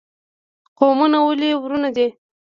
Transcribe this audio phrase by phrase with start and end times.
[0.77, 2.07] قومونه ولې ورونه دي؟